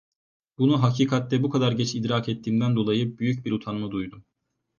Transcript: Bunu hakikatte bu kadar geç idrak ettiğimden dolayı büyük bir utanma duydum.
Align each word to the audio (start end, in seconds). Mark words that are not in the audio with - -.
Bunu 0.57 0.83
hakikatte 0.83 1.43
bu 1.43 1.49
kadar 1.49 1.71
geç 1.71 1.95
idrak 1.95 2.29
ettiğimden 2.29 2.75
dolayı 2.75 3.17
büyük 3.17 3.45
bir 3.45 3.51
utanma 3.51 3.91
duydum. 3.91 4.25